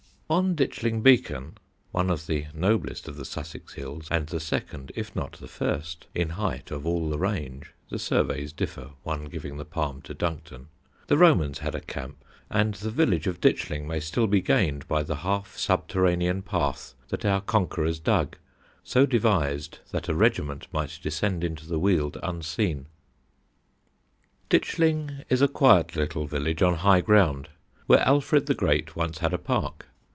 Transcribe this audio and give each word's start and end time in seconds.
On 0.39 0.55
Ditchling 0.55 1.03
Beacon, 1.03 1.57
one 1.91 2.09
of 2.09 2.25
the 2.25 2.45
noblest 2.53 3.09
of 3.09 3.17
the 3.17 3.25
Sussex 3.25 3.73
hills 3.73 4.07
and 4.09 4.27
the 4.27 4.39
second 4.39 4.89
if 4.95 5.13
not 5.13 5.33
the 5.33 5.47
first 5.49 6.07
in 6.15 6.29
height 6.29 6.71
of 6.71 6.87
all 6.87 7.09
the 7.09 7.19
range 7.19 7.73
(the 7.89 7.99
surveys 7.99 8.53
differ, 8.53 8.91
one 9.03 9.25
giving 9.25 9.57
the 9.57 9.65
palm 9.65 10.01
to 10.03 10.13
Duncton) 10.13 10.67
the 11.07 11.17
Romans 11.17 11.59
had 11.59 11.75
a 11.75 11.81
camp, 11.81 12.23
and 12.49 12.75
the 12.75 12.91
village 12.91 13.27
of 13.27 13.41
Ditchling 13.41 13.85
may 13.85 13.99
still 13.99 14.25
be 14.25 14.39
gained 14.39 14.87
by 14.87 15.03
the 15.03 15.17
half 15.17 15.57
subterranean 15.57 16.41
path 16.43 16.93
that 17.09 17.25
our 17.25 17.41
conquerors 17.41 17.99
dug, 17.99 18.37
so 18.85 19.05
devised 19.05 19.79
that 19.91 20.07
a 20.07 20.15
regiment 20.15 20.65
might 20.71 20.97
descend 21.03 21.43
into 21.43 21.67
the 21.67 21.77
Weald 21.77 22.17
unseen. 22.23 22.85
[Sidenote: 24.47 24.47
LONDON'S 24.49 24.49
VASTNESS] 24.49 24.49
Ditchling 24.49 25.23
is 25.29 25.41
a 25.41 25.47
quiet 25.49 25.97
little 25.97 26.25
village 26.25 26.61
on 26.61 26.75
high 26.75 27.01
ground, 27.01 27.49
where 27.87 27.99
Alfred 27.99 28.45
the 28.45 28.55
Great 28.55 28.95
once 28.95 29.17
had 29.17 29.33
a 29.33 29.37
park. 29.37 29.87